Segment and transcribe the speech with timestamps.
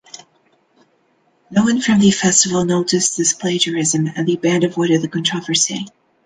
[1.51, 5.85] No one from the festival noticed this plagiarism and the band avoided the controversy.